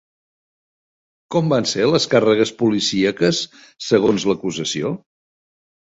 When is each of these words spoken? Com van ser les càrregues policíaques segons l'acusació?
Com 1.35 1.51
van 1.51 1.67
ser 1.73 1.85
les 1.91 2.09
càrregues 2.15 2.53
policíaques 2.63 3.43
segons 3.89 4.27
l'acusació? 4.31 4.95